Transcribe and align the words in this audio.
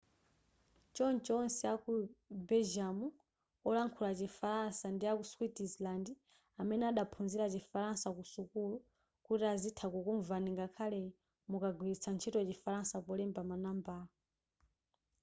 choncho 0.95 1.33
onse 1.43 1.63
aku 1.75 1.91
belgium 2.49 2.97
olankhula 3.67 4.11
chi 4.19 4.27
falansa 4.39 4.85
ndi 4.95 5.05
aku 5.11 5.23
switzerland 5.33 6.05
amene 6.61 6.83
adaphunzira 6.91 7.45
chifalansa 7.53 8.07
ku 8.15 8.23
sukulu 8.33 8.77
kuti 9.25 9.45
azitha 9.53 9.85
kukumvani 9.93 10.49
ngakhale 10.55 10.99
mukagwilitsa 11.49 12.09
ntchito 12.15 12.39
chifalansa 12.49 12.97
polemba 13.07 13.41
ma 13.49 13.55
nambala 13.63 14.11